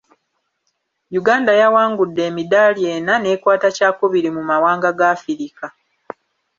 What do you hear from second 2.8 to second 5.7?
ena n'ekwata kyakubiri mu mawanga ga Afirika.